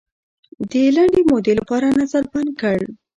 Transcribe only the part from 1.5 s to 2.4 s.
لپاره نظر